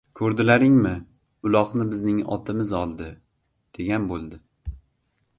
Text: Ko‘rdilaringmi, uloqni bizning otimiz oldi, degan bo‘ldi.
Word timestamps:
Ko‘rdilaringmi, 0.17 0.93
uloqni 1.49 1.85
bizning 1.91 2.21
otimiz 2.35 2.71
oldi, 2.79 3.09
degan 3.79 4.09
bo‘ldi. 4.13 4.41